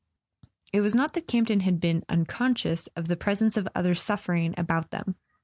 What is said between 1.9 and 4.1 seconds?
unconscious of the presence of other